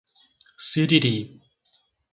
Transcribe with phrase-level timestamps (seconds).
[0.67, 1.15] Siriri